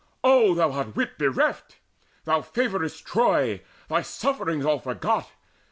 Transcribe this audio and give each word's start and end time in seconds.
O, 0.23 0.55
thou 0.55 0.71
art 0.71 0.95
wit 0.95 1.19
bereft! 1.19 1.77
Thou 2.23 2.41
favourest 2.41 3.05
Troy, 3.05 3.61
thy 3.87 4.01
sufferings 4.01 4.65
all 4.65 4.79
forgot. 4.79 5.29